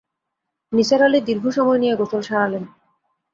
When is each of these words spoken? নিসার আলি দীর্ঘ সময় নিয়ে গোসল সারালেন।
নিসার 0.73 1.01
আলি 1.03 1.19
দীর্ঘ 1.21 1.45
সময় 1.49 1.79
নিয়ে 1.79 1.95
গোসল 1.95 2.21
সারালেন। 2.21 2.63